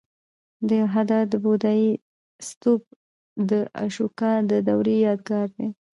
[0.69, 1.91] د هده د بودایي
[2.47, 2.81] ستوپ
[3.49, 3.51] د
[3.85, 5.67] اشوکا د دورې یادګار دی